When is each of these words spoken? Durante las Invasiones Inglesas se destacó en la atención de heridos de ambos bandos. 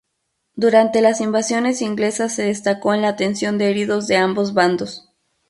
Durante 0.55 0.99
las 0.99 1.21
Invasiones 1.21 1.83
Inglesas 1.83 2.33
se 2.33 2.45
destacó 2.47 2.95
en 2.95 3.03
la 3.03 3.09
atención 3.09 3.59
de 3.59 3.69
heridos 3.69 4.07
de 4.07 4.15
ambos 4.17 4.55
bandos. 4.55 5.11